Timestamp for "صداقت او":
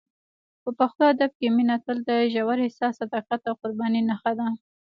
3.01-3.55